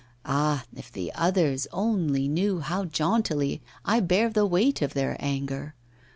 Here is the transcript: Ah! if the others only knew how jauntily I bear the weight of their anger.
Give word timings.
Ah! 0.25 0.65
if 0.75 0.91
the 0.91 1.13
others 1.13 1.67
only 1.71 2.27
knew 2.27 2.59
how 2.59 2.85
jauntily 2.85 3.61
I 3.85 3.99
bear 3.99 4.31
the 4.31 4.47
weight 4.47 4.81
of 4.81 4.95
their 4.95 5.15
anger. 5.19 5.75